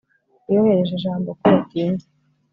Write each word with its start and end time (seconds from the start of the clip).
Yohereje 0.53 0.91
ijambo 0.99 1.29
ko 1.39 1.43
yatinze 1.53 2.05